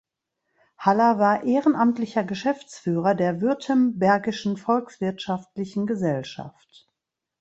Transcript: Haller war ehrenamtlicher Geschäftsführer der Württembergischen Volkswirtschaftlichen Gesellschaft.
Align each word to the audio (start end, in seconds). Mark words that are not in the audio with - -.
Haller 0.79 1.19
war 1.19 1.43
ehrenamtlicher 1.43 2.23
Geschäftsführer 2.23 3.13
der 3.13 3.39
Württembergischen 3.39 4.57
Volkswirtschaftlichen 4.57 5.85
Gesellschaft. 5.85 6.89